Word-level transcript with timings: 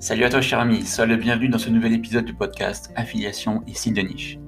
Salut 0.00 0.22
à 0.22 0.30
toi 0.30 0.40
cher 0.40 0.60
ami, 0.60 0.86
sois 0.86 1.06
le 1.06 1.16
bienvenu 1.16 1.48
dans 1.48 1.58
ce 1.58 1.70
nouvel 1.70 1.92
épisode 1.92 2.24
du 2.24 2.32
podcast 2.32 2.92
Affiliation 2.94 3.64
et 3.66 3.74
site 3.74 3.96
de 3.96 4.02
niche. 4.02 4.38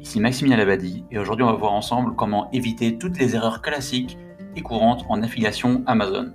Ici 0.00 0.20
Maximilien 0.20 0.58
Labadie 0.58 1.02
et 1.10 1.18
aujourd'hui 1.18 1.44
on 1.44 1.50
va 1.50 1.56
voir 1.56 1.72
ensemble 1.72 2.14
comment 2.14 2.50
éviter 2.52 2.98
toutes 2.98 3.18
les 3.18 3.34
erreurs 3.34 3.62
classiques 3.62 4.18
et 4.54 4.60
courantes 4.60 5.06
en 5.08 5.22
affiliation 5.22 5.82
Amazon. 5.86 6.34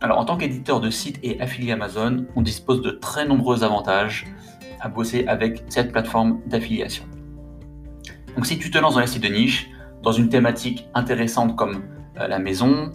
Alors 0.00 0.18
en 0.18 0.24
tant 0.24 0.38
qu'éditeur 0.38 0.80
de 0.80 0.88
site 0.88 1.18
et 1.22 1.38
affilié 1.42 1.72
Amazon, 1.72 2.24
on 2.36 2.40
dispose 2.40 2.80
de 2.80 2.90
très 2.90 3.26
nombreux 3.26 3.64
avantages 3.64 4.24
à 4.80 4.88
bosser 4.88 5.26
avec 5.26 5.62
cette 5.68 5.92
plateforme 5.92 6.40
d'affiliation. 6.46 7.04
Donc 8.34 8.46
si 8.46 8.58
tu 8.58 8.70
te 8.70 8.78
lances 8.78 8.94
dans 8.94 9.00
les 9.00 9.06
sites 9.06 9.22
de 9.22 9.28
niche, 9.28 9.68
dans 10.02 10.12
une 10.12 10.30
thématique 10.30 10.88
intéressante 10.94 11.54
comme 11.54 11.82
euh, 12.18 12.28
la 12.28 12.38
maison, 12.38 12.92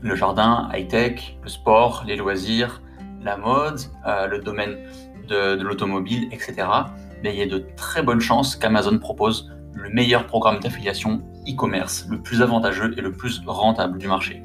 le 0.00 0.14
jardin, 0.14 0.70
high-tech, 0.72 1.36
le 1.42 1.50
sport, 1.50 2.04
les 2.06 2.16
loisirs, 2.16 2.80
la 3.22 3.36
mode, 3.36 3.80
euh, 4.06 4.26
le 4.26 4.38
domaine 4.38 4.76
de, 5.28 5.62
l'automobile, 5.62 6.28
etc., 6.32 6.66
mais 7.22 7.34
il 7.34 7.38
y 7.38 7.42
a 7.42 7.46
de 7.46 7.66
très 7.76 8.02
bonnes 8.02 8.20
chances 8.20 8.56
qu'Amazon 8.56 8.98
propose 8.98 9.50
le 9.74 9.90
meilleur 9.90 10.26
programme 10.26 10.60
d'affiliation 10.60 11.22
e-commerce, 11.46 12.06
le 12.08 12.20
plus 12.20 12.42
avantageux 12.42 12.94
et 12.96 13.00
le 13.00 13.12
plus 13.12 13.42
rentable 13.46 13.98
du 13.98 14.08
marché. 14.08 14.42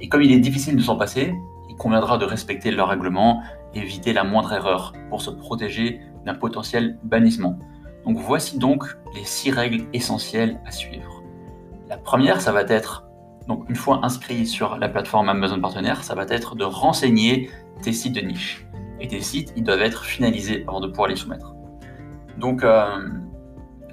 Et 0.00 0.08
comme 0.08 0.22
il 0.22 0.32
est 0.32 0.38
difficile 0.38 0.76
de 0.76 0.82
s'en 0.82 0.96
passer, 0.96 1.34
il 1.68 1.76
conviendra 1.76 2.18
de 2.18 2.24
respecter 2.24 2.70
leur 2.70 2.88
règlement 2.88 3.42
et 3.74 3.80
éviter 3.80 4.12
la 4.12 4.24
moindre 4.24 4.52
erreur 4.52 4.92
pour 5.10 5.22
se 5.22 5.30
protéger 5.30 6.00
d'un 6.24 6.34
potentiel 6.34 6.98
bannissement. 7.02 7.58
Donc 8.04 8.18
voici 8.18 8.58
donc 8.58 8.84
les 9.14 9.24
six 9.24 9.50
règles 9.50 9.86
essentielles 9.92 10.60
à 10.66 10.70
suivre. 10.70 11.22
La 11.88 11.96
première, 11.96 12.40
ça 12.40 12.52
va 12.52 12.62
être, 12.62 13.07
donc 13.48 13.68
une 13.68 13.76
fois 13.76 14.00
inscrit 14.04 14.46
sur 14.46 14.76
la 14.76 14.88
plateforme 14.88 15.30
Amazon 15.30 15.58
Partenaire, 15.60 16.04
ça 16.04 16.14
va 16.14 16.24
être 16.28 16.54
de 16.54 16.64
renseigner 16.64 17.50
tes 17.82 17.92
sites 17.92 18.14
de 18.14 18.20
niche. 18.20 18.66
Et 19.00 19.08
tes 19.08 19.22
sites, 19.22 19.54
ils 19.56 19.64
doivent 19.64 19.80
être 19.80 20.04
finalisés 20.04 20.64
avant 20.68 20.80
de 20.80 20.88
pouvoir 20.88 21.08
les 21.08 21.16
soumettre. 21.16 21.54
Donc, 22.36 22.62
euh, 22.62 23.08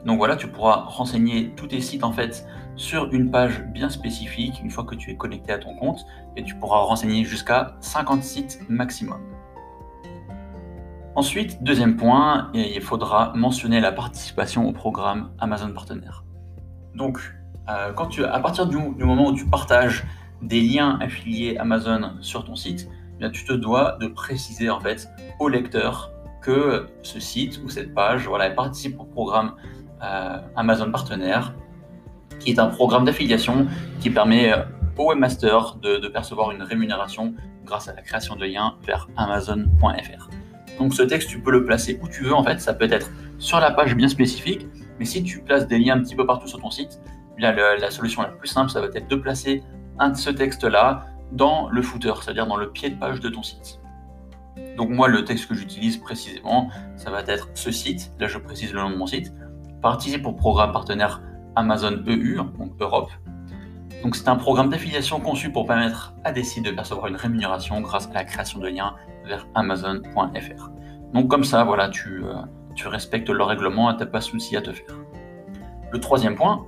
donc 0.05 0.17
voilà, 0.17 0.35
tu 0.35 0.47
pourras 0.47 0.81
renseigner 0.81 1.51
tous 1.55 1.67
tes 1.67 1.79
sites 1.79 2.03
en 2.03 2.11
fait 2.11 2.45
sur 2.75 3.11
une 3.13 3.31
page 3.31 3.63
bien 3.67 3.89
spécifique 3.89 4.59
une 4.61 4.69
fois 4.69 4.83
que 4.83 4.95
tu 4.95 5.09
es 5.09 5.15
connecté 5.15 5.53
à 5.53 5.57
ton 5.57 5.73
compte 5.75 6.05
et 6.35 6.43
tu 6.43 6.55
pourras 6.55 6.79
renseigner 6.79 7.23
jusqu'à 7.23 7.77
50 7.79 8.23
sites 8.23 8.59
maximum. 8.67 9.21
Ensuite, 11.15 11.63
deuxième 11.63 11.95
point, 11.95 12.51
il 12.53 12.81
faudra 12.81 13.31
mentionner 13.35 13.79
la 13.79 13.93
participation 13.93 14.67
au 14.67 14.73
programme 14.73 15.31
Amazon 15.39 15.71
Partenaire. 15.73 16.25
Donc, 16.93 17.21
euh, 17.69 17.91
quand 17.93 18.07
tu, 18.07 18.23
à 18.23 18.39
partir 18.39 18.67
du, 18.67 18.77
moment 18.77 19.29
où 19.29 19.33
tu 19.33 19.45
partages 19.45 20.05
des 20.41 20.61
liens 20.61 20.97
affiliés 21.01 21.57
Amazon 21.57 22.13
sur 22.21 22.43
ton 22.43 22.55
site, 22.55 22.89
eh 23.21 23.31
tu 23.31 23.45
te 23.45 23.53
dois 23.53 23.97
de 23.99 24.07
préciser 24.07 24.69
en 24.69 24.79
fait 24.79 25.07
au 25.39 25.47
lecteur 25.47 26.11
que 26.41 26.87
ce 27.01 27.19
site 27.19 27.61
ou 27.63 27.69
cette 27.69 27.93
page 27.93 28.27
voilà, 28.27 28.49
participe 28.51 28.99
au 28.99 29.05
programme 29.05 29.53
euh, 30.03 30.37
Amazon 30.55 30.91
Partenaire, 30.91 31.53
qui 32.39 32.51
est 32.51 32.59
un 32.59 32.67
programme 32.67 33.05
d'affiliation 33.05 33.67
qui 33.99 34.09
permet 34.09 34.53
euh, 34.53 34.63
au 34.97 35.09
webmaster 35.09 35.77
de, 35.81 35.97
de, 35.97 36.07
percevoir 36.07 36.51
une 36.51 36.61
rémunération 36.61 37.33
grâce 37.65 37.87
à 37.87 37.95
la 37.95 38.01
création 38.01 38.35
de 38.35 38.45
liens 38.45 38.75
vers 38.85 39.07
amazon.fr. 39.17 40.29
Donc 40.77 40.93
ce 40.93 41.01
texte, 41.01 41.29
tu 41.29 41.39
peux 41.39 41.51
le 41.51 41.65
placer 41.65 41.99
où 42.03 42.07
tu 42.07 42.23
veux 42.23 42.33
en 42.33 42.43
fait, 42.43 42.59
ça 42.59 42.73
peut 42.73 42.91
être 42.91 43.09
sur 43.39 43.59
la 43.59 43.71
page 43.71 43.95
bien 43.95 44.09
spécifique, 44.09 44.67
mais 44.99 45.05
si 45.05 45.23
tu 45.23 45.39
places 45.41 45.67
des 45.67 45.79
liens 45.79 45.95
un 45.97 46.01
petit 46.01 46.15
peu 46.15 46.25
partout 46.25 46.47
sur 46.47 46.59
ton 46.59 46.69
site, 46.69 46.99
la 47.37 47.91
solution 47.91 48.21
la 48.21 48.29
plus 48.29 48.47
simple, 48.47 48.69
ça 48.69 48.81
va 48.81 48.87
être 48.87 49.07
de 49.07 49.15
placer 49.15 49.63
un 49.99 50.09
de 50.09 50.17
ce 50.17 50.29
texte-là 50.29 51.05
dans 51.31 51.69
le 51.69 51.81
footer, 51.81 52.13
c'est-à-dire 52.21 52.47
dans 52.47 52.57
le 52.57 52.71
pied 52.71 52.89
de 52.89 52.95
page 52.95 53.19
de 53.19 53.29
ton 53.29 53.43
site. 53.43 53.79
Donc 54.77 54.89
moi, 54.89 55.07
le 55.07 55.23
texte 55.25 55.47
que 55.47 55.55
j'utilise 55.55 55.97
précisément, 55.97 56.69
ça 56.95 57.11
va 57.11 57.21
être 57.27 57.49
ce 57.53 57.71
site, 57.71 58.13
là 58.19 58.27
je 58.27 58.37
précise 58.37 58.73
le 58.73 58.79
nom 58.81 58.89
de 58.89 58.95
mon 58.95 59.07
site, 59.07 59.33
participe 59.81 60.25
au 60.25 60.31
programme 60.31 60.71
partenaire 60.71 61.21
Amazon 61.55 62.03
EU, 62.07 62.37
donc 62.57 62.71
Europe. 62.79 63.11
Donc 64.03 64.15
c'est 64.15 64.27
un 64.27 64.35
programme 64.35 64.69
d'affiliation 64.69 65.19
conçu 65.19 65.51
pour 65.51 65.65
permettre 65.65 66.13
à 66.23 66.31
des 66.31 66.43
sites 66.43 66.65
de 66.65 66.71
percevoir 66.71 67.07
une 67.07 67.15
rémunération 67.15 67.81
grâce 67.81 68.07
à 68.09 68.13
la 68.13 68.23
création 68.23 68.59
de 68.59 68.67
liens 68.67 68.95
vers 69.25 69.47
amazon.fr. 69.55 70.69
Donc 71.13 71.29
comme 71.29 71.43
ça, 71.43 71.63
voilà, 71.63 71.89
tu, 71.89 72.23
euh, 72.23 72.33
tu 72.75 72.87
respectes 72.87 73.29
le 73.29 73.43
règlement 73.43 73.89
et 73.91 73.95
tu 73.95 74.01
n'as 74.01 74.05
pas 74.05 74.21
souci 74.21 74.55
à 74.57 74.61
te 74.61 74.71
faire. 74.71 74.95
Le 75.91 75.99
troisième 75.99 76.35
point, 76.35 76.65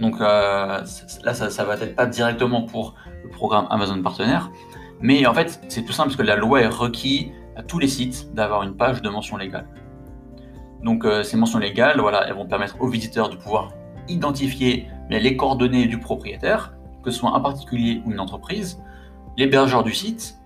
donc 0.00 0.20
euh, 0.20 0.80
là, 1.24 1.34
ça, 1.34 1.46
ne 1.46 1.66
va 1.66 1.74
être 1.74 1.94
pas 1.94 2.06
directement 2.06 2.62
pour 2.62 2.94
le 3.22 3.30
programme 3.30 3.66
Amazon 3.70 4.00
partenaire, 4.02 4.50
mais 5.00 5.26
en 5.26 5.34
fait, 5.34 5.60
c'est 5.68 5.82
tout 5.82 5.92
simple 5.92 6.08
parce 6.08 6.16
que 6.16 6.22
la 6.22 6.36
loi 6.36 6.60
est 6.60 6.66
requise 6.66 7.28
à 7.56 7.62
tous 7.62 7.78
les 7.78 7.88
sites 7.88 8.32
d'avoir 8.34 8.62
une 8.62 8.76
page 8.76 9.02
de 9.02 9.08
mention 9.08 9.36
légale. 9.36 9.66
Donc 10.82 11.04
euh, 11.04 11.22
ces 11.22 11.36
mentions 11.36 11.58
légales, 11.58 12.00
voilà, 12.00 12.26
elles 12.26 12.34
vont 12.34 12.46
permettre 12.46 12.80
aux 12.80 12.88
visiteurs 12.88 13.28
de 13.28 13.36
pouvoir 13.36 13.72
identifier 14.08 14.88
les 15.10 15.36
coordonnées 15.36 15.86
du 15.86 15.98
propriétaire, 15.98 16.74
que 17.04 17.10
ce 17.10 17.18
soit 17.18 17.34
un 17.34 17.40
particulier 17.40 18.02
ou 18.04 18.10
une 18.10 18.20
entreprise, 18.20 18.82
l'hébergeur 19.36 19.84
du 19.84 19.92
site. 19.92 20.38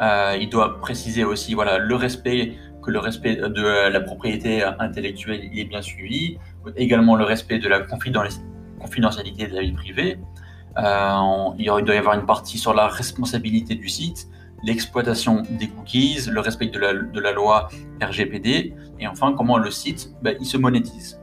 Euh, 0.00 0.36
il 0.40 0.48
doit 0.48 0.78
préciser 0.80 1.24
aussi 1.24 1.54
voilà, 1.54 1.78
le 1.78 1.94
respect, 1.96 2.56
que 2.82 2.90
le 2.90 3.00
respect 3.00 3.36
de 3.36 3.88
la 3.90 4.00
propriété 4.00 4.62
intellectuelle 4.78 5.50
est 5.52 5.64
bien 5.64 5.82
suivi, 5.82 6.38
également 6.76 7.16
le 7.16 7.24
respect 7.24 7.58
de 7.58 7.68
la 7.68 7.80
confidentialité 7.80 8.47
confidentialité 8.78 9.46
de 9.46 9.54
la 9.54 9.62
vie 9.62 9.72
privée. 9.72 10.18
Euh, 10.78 11.50
il, 11.58 11.66
doit 11.66 11.94
y 11.94 11.98
avoir 11.98 12.14
une 12.14 12.26
partie 12.26 12.58
sur 12.58 12.74
la 12.74 12.86
responsabilité 12.86 13.74
du 13.74 13.88
site, 13.88 14.28
l'exploitation 14.62 15.42
des 15.50 15.68
cookies, 15.68 16.28
le 16.30 16.40
respect 16.40 16.66
de 16.66 16.78
la, 16.78 17.32
loi 17.32 17.68
RGPD, 18.00 18.74
et 19.00 19.06
enfin 19.06 19.34
comment 19.36 19.58
le 19.58 19.70
site 19.70 20.12
ben, 20.22 20.36
il 20.40 20.46
se 20.46 20.56
monétise. 20.56 21.20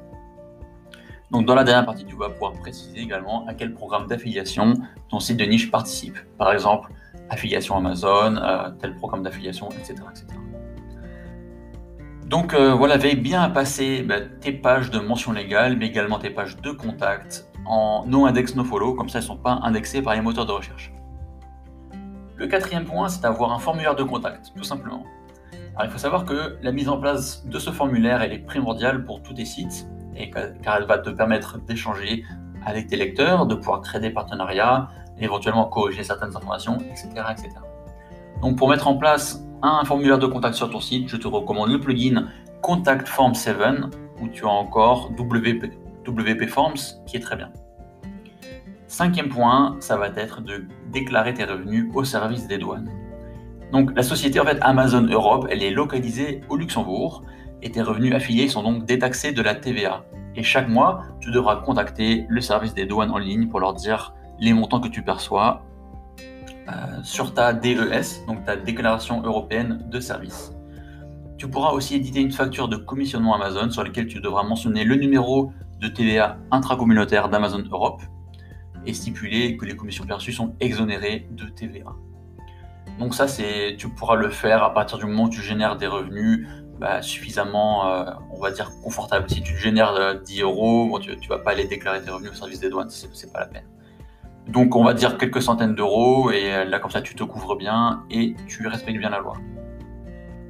Donc 1.32 1.46
dans 1.46 1.56
la 1.56 1.64
dernière 1.64 1.86
partie, 1.86 2.06
tu 2.06 2.16
vas 2.16 2.30
pouvoir 2.30 2.54
préciser 2.54 3.00
également 3.00 3.46
à 3.48 3.54
quel 3.54 3.74
programme 3.74 4.08
d'affiliation 4.08 4.74
ton 5.10 5.20
site 5.20 5.38
de 5.38 5.46
niche 5.46 5.72
participe. 5.72 6.18
Par 6.38 6.52
exemple, 6.52 6.92
affiliation 7.30 7.78
Amazon, 7.78 8.38
euh, 8.38 8.70
tel 8.80 8.96
programme 8.96 9.24
d'affiliation, 9.24 9.70
etc., 9.70 9.96
etc. 10.12 10.26
Donc 12.26 12.56
euh, 12.56 12.74
voilà, 12.74 12.98
veille 12.98 13.16
bien 13.16 13.42
à 13.44 13.50
passer 13.50 14.02
bah, 14.02 14.20
tes 14.42 14.52
pages 14.52 14.90
de 14.90 15.00
mention 15.00 15.32
légale, 15.32 15.78
mais 15.78 15.86
également 15.86 16.18
tes 16.18 16.32
pages 16.32 16.58
de 16.58 16.72
contact 16.72 17.48
en 17.68 18.04
no 18.08 18.26
index, 18.26 18.56
no 18.56 18.64
follow, 18.64 18.96
comme 18.96 19.10
ça 19.10 19.20
elles 19.20 19.26
ne 19.26 19.28
sont 19.28 19.38
pas 19.38 19.60
indexées 19.62 20.02
par 20.02 20.16
les 20.16 20.22
moteurs 20.22 20.48
de 20.48 20.52
recherche. 20.52 20.92
Le 22.36 22.48
quatrième 22.48 22.86
point, 22.86 23.10
c'est 23.10 23.22
d'avoir 23.22 23.54
un 23.54 23.60
formulaire 23.60 23.96
de 23.96 24.04
contact, 24.04 24.52
tout 24.58 24.64
simplement. 24.64 25.04
Alors 25.76 25.86
il 25.86 25.92
faut 25.92 26.00
savoir 26.00 26.26
que 26.26 26.58
la 26.64 26.72
mise 26.72 26.90
en 26.90 26.98
place 26.98 27.46
de 27.46 27.60
ce 27.60 27.70
formulaire, 27.70 28.22
elle 28.22 28.34
est 28.34 28.40
primordiale 28.40 29.06
pour 29.06 29.22
tous 29.22 29.34
tes 29.34 29.46
sites, 29.46 29.88
car 30.64 30.78
elle 30.78 30.86
va 30.86 30.98
te 30.98 31.12
permettre 31.12 31.60
d'échanger 31.60 32.24
avec 32.66 32.88
tes 32.88 32.96
lecteurs, 32.96 33.46
de 33.46 33.54
pouvoir 33.54 33.82
créer 33.82 34.02
des 34.02 34.10
partenariats, 34.10 34.90
éventuellement 35.20 35.66
corriger 35.66 36.04
certaines 36.04 36.36
informations, 36.36 36.80
etc. 36.80 37.10
etc. 37.32 37.50
Donc 38.42 38.58
pour 38.58 38.70
mettre 38.70 38.88
en 38.88 38.98
place 38.98 39.46
un 39.68 39.86
formulaire 39.86 40.20
de 40.20 40.28
contact 40.28 40.56
sur 40.56 40.70
ton 40.70 40.80
site, 40.80 41.10
je 41.10 41.18
te 41.18 41.28
recommande 41.28 41.70
le 41.70 41.80
plugin 41.80 42.28
Contact 42.62 43.08
Form 43.08 43.34
7 43.34 43.56
où 44.22 44.28
tu 44.28 44.46
as 44.46 44.50
encore 44.50 45.12
WP, 45.18 46.50
Forms 46.50 47.04
qui 47.06 47.18
est 47.18 47.20
très 47.20 47.36
bien. 47.36 47.52
Cinquième 48.88 49.30
point, 49.30 49.76
ça 49.80 49.98
va 49.98 50.08
être 50.16 50.42
de 50.42 50.66
déclarer 50.92 51.34
tes 51.34 51.44
revenus 51.44 51.90
au 51.94 52.04
service 52.04 52.48
des 52.48 52.58
douanes. 52.58 52.90
Donc 53.72 53.96
la 53.96 54.04
société 54.04 54.40
en 54.40 54.46
fait 54.46 54.58
Amazon 54.62 55.02
Europe, 55.02 55.48
elle 55.50 55.64
est 55.64 55.72
localisée 55.72 56.42
au 56.50 56.56
Luxembourg 56.56 57.24
et 57.62 57.72
tes 57.72 57.82
revenus 57.82 58.14
affiliés 58.14 58.48
sont 58.48 58.64
donc 58.64 58.86
détaxés 58.86 59.32
de 59.32 59.42
la 59.42 59.56
TVA. 59.56 60.06
Et 60.36 60.44
chaque 60.44 60.70
mois, 60.70 61.02
tu 61.20 61.32
devras 61.32 61.58
contacter 61.58 62.26
le 62.30 62.42
service 62.42 62.74
des 62.74 62.86
douanes 62.86 63.12
en 63.12 63.18
ligne 63.18 63.48
pour 63.48 63.60
leur 63.60 63.74
dire 63.74 64.14
les 64.40 64.54
montants 64.54 64.80
que 64.80 64.90
tu 64.90 65.02
perçois 65.02 65.64
sur 67.04 67.34
ta 67.34 67.54
DES, 67.54 68.26
donc 68.28 68.44
ta 68.46 68.56
déclaration 68.56 69.22
européenne 69.22 69.86
de 69.90 70.00
service. 70.00 70.52
Tu 71.38 71.50
pourras 71.50 71.72
aussi 71.72 71.96
éditer 71.96 72.22
une 72.22 72.32
facture 72.32 72.68
de 72.68 72.78
commissionnement 72.78 73.36
Amazon 73.36 73.70
sur 73.70 73.84
laquelle 73.84 74.08
tu 74.08 74.22
devras 74.22 74.44
mentionner 74.44 74.84
le 74.84 74.96
numéro 74.96 75.52
de 75.80 75.88
TVA 75.88 76.38
intracommunautaire 76.52 77.30
d'Amazon 77.30 77.64
Europe 77.72 78.02
et 78.86 78.94
stipuler 78.94 79.58
que 79.58 79.66
les 79.66 79.76
commissions 79.76 80.06
perçues 80.06 80.34
sont 80.34 80.56
exonérées 80.60 81.28
de 81.32 81.46
TVA. 81.46 81.94
Donc 83.00 83.14
ça, 83.14 83.28
c'est, 83.28 83.76
tu 83.78 83.90
pourras 83.90 84.16
le 84.16 84.30
faire 84.30 84.64
à 84.64 84.74
partir 84.74 84.98
du 84.98 85.06
moment 85.06 85.24
où 85.24 85.30
tu 85.30 85.42
génères 85.42 85.76
des 85.76 85.88
revenus 85.88 86.48
bah, 86.80 87.02
suffisamment, 87.02 87.90
euh, 87.90 88.06
on 88.32 88.40
va 88.40 88.52
dire, 88.52 88.72
confortables. 88.84 89.30
Si 89.30 89.42
tu 89.42 89.58
génères 89.58 90.22
10 90.22 90.42
euh, 90.42 90.44
euros, 90.44 91.00
tu 91.00 91.12
ne 91.12 91.28
vas 91.28 91.40
pas 91.40 91.52
aller 91.52 91.66
déclarer 91.66 92.02
tes 92.02 92.12
revenus 92.12 92.32
au 92.32 92.36
service 92.36 92.60
des 92.60 92.70
douanes, 92.70 92.90
c'est 92.90 93.32
pas 93.32 93.42
la 93.42 93.48
peine. 93.48 93.66
Donc 94.48 94.76
on 94.76 94.84
va 94.84 94.94
dire 94.94 95.18
quelques 95.18 95.42
centaines 95.42 95.76
d'euros 95.76 96.32
et 96.32 96.54
euh, 96.54 96.66
là 96.66 96.80
comme 96.80 96.92
ça 96.92 97.02
tu 97.02 97.16
te 97.16 97.24
couvres 97.24 97.56
bien 97.56 98.04
et 98.12 98.36
tu 98.48 98.68
respectes 98.68 99.00
bien 99.00 99.10
la 99.10 99.20
loi. 99.20 99.34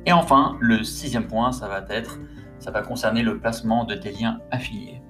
Et 0.06 0.12
enfin, 0.12 0.58
le 0.60 0.84
sixième 0.84 1.26
point, 1.26 1.52
ça 1.52 1.68
va 1.68 1.84
être, 1.90 2.20
ça 2.60 2.70
va 2.70 2.82
concerner 2.82 3.24
le 3.24 3.40
placement 3.40 3.86
de 3.86 3.96
tes 3.96 4.12
liens 4.12 4.40
affiliés. 4.52 5.02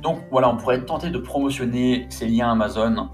Donc 0.00 0.18
voilà, 0.32 0.48
on 0.48 0.56
pourrait 0.56 0.84
tenter 0.84 1.10
de 1.10 1.18
promotionner 1.18 2.06
ces 2.08 2.26
liens 2.26 2.50
Amazon 2.50 3.10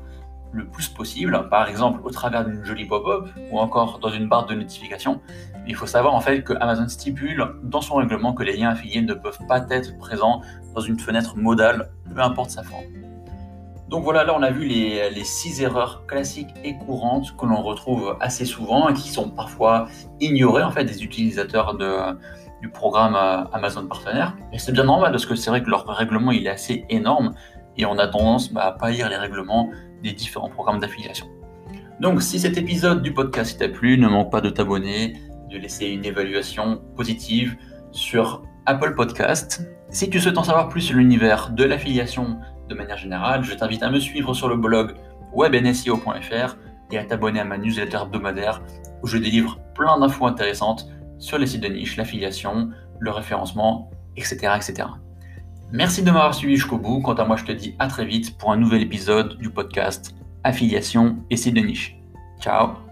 le 0.53 0.67
plus 0.67 0.89
possible, 0.89 1.49
par 1.51 1.69
exemple 1.69 2.01
au 2.05 2.11
travers 2.11 2.47
d'une 2.47 2.65
jolie 2.65 2.87
pop-up 2.87 3.29
ou 3.51 3.59
encore 3.59 3.99
dans 3.99 4.09
une 4.09 4.29
barre 4.29 4.47
de 4.47 4.55
notification. 4.55 5.21
Il 5.67 5.75
faut 5.75 5.87
savoir 5.87 6.15
en 6.15 6.21
fait 6.21 6.43
que 6.43 6.55
Amazon 6.55 6.89
stipule 6.89 7.47
dans 7.63 7.83
son 7.83 7.97
règlement 7.97 8.33
que 8.33 8.43
les 8.43 8.57
liens 8.57 8.71
affiliés 8.71 9.03
ne 9.03 9.13
peuvent 9.13 9.47
pas 9.47 9.67
être 9.69 9.99
présents 9.99 10.41
dans 10.75 10.81
une 10.81 10.99
fenêtre 10.99 11.37
modale, 11.37 11.91
peu 12.15 12.23
importe 12.23 12.51
sa 12.51 12.63
forme. 12.63 12.85
Donc 13.89 14.05
voilà, 14.05 14.25
là 14.25 14.35
on 14.37 14.43
a 14.43 14.51
vu 14.51 14.67
les, 14.67 15.25
six 15.25 15.63
erreurs 15.63 16.05
classiques 16.07 16.55
et 16.63 16.77
courantes 16.77 17.35
que 17.37 17.47
l'on 17.47 17.63
retrouve 17.63 18.17
assez 18.21 18.45
souvent 18.45 18.91
et 18.91 18.93
qui 18.93 19.09
sont 19.09 19.31
parfois 19.31 19.89
ignorées 20.21 20.63
en 20.63 20.71
fait 20.71 20.85
des 20.85 21.03
utilisateurs 21.03 21.77
du 22.61 22.69
programme 22.69 23.15
euh, 23.15 23.45
Amazon 23.53 23.87
partenaire. 23.87 24.37
Et 24.53 24.59
c'est 24.59 24.73
bien 24.73 24.85
normal 24.85 25.11
parce 25.11 25.25
que 25.25 25.35
c'est 25.35 25.49
vrai 25.49 25.63
que 25.63 25.71
leur 25.71 25.87
règlement 25.87 26.33
il 26.33 26.47
est 26.47 26.51
assez 26.51 26.85
énorme 26.91 27.33
et 27.79 27.87
on 27.87 27.99
a 27.99 28.07
tendance 28.09 28.53
bah, 28.53 28.67
à 28.67 28.73
pas 28.73 28.91
lire 28.91 29.09
les 29.09 29.17
règlements 29.17 29.71
des 30.03 30.13
différents 30.13 30.51
programmes 30.51 30.81
d'affiliation. 30.81 31.27
Donc 31.99 32.21
si 32.21 32.39
cet 32.39 32.59
épisode 32.59 33.03
du 33.03 33.15
podcast 33.15 33.59
t'a 33.59 33.69
plu, 33.69 33.97
ne 33.97 34.07
manque 34.07 34.31
pas 34.31 34.43
de 34.43 34.51
t'abonner, 34.51 35.15
de 35.51 35.57
laisser 35.57 35.87
une 35.87 36.05
évaluation 36.05 36.83
positive 36.95 37.57
sur 37.93 38.43
Apple 38.67 38.95
Podcast. 38.95 39.67
Si 39.89 40.11
tu 40.11 40.21
souhaites 40.21 40.37
en 40.37 40.45
savoir 40.45 40.69
plus 40.69 40.83
sur 40.83 40.99
l'univers 40.99 41.51
de 41.51 41.65
l'affiliation 41.65 42.39
de 42.69 42.75
manière 42.75 42.97
générale, 42.97 43.43
je 43.43 43.55
t'invite 43.55 43.83
à 43.83 43.91
me 43.91 43.99
suivre 43.99 44.35
sur 44.35 44.49
le 44.49 44.57
blog 44.57 44.95
webnsio.fr 45.33 46.57
et 46.91 46.99
à 46.99 47.05
t'abonner 47.05 47.41
à 47.41 47.45
ma 47.45 47.59
newsletter 47.59 47.99
hebdomadaire 48.03 48.63
où 49.03 49.07
je 49.07 49.19
délivre 49.19 49.59
plein 49.75 49.99
d'infos 49.99 50.27
intéressantes 50.27 50.89
sur 51.19 51.39
les 51.39 51.47
sites 51.47 51.63
de 51.63 51.69
niche, 51.69 51.97
l'affiliation, 51.97 52.71
le 52.99 53.11
référencement, 53.11 53.91
etc., 54.17 54.53
etc. 54.57 54.89
Merci 55.71 56.03
de 56.03 56.11
m'avoir 56.11 56.35
suivi 56.35 56.57
jusqu'au 56.57 56.79
bout. 56.79 57.01
Quant 57.01 57.15
à 57.15 57.25
moi, 57.25 57.37
je 57.37 57.45
te 57.45 57.53
dis 57.53 57.75
à 57.79 57.89
très 57.89 58.07
vite 58.07 58.39
pour 58.39 58.53
un 58.53 58.57
nouvel 58.57 58.83
épisode 58.83 59.37
du 59.39 59.51
podcast 59.51 60.15
Affiliation 60.45 61.19
et 61.31 61.37
sites 61.37 61.55
de 61.55 61.61
niche. 61.61 61.97
Ciao 62.41 62.88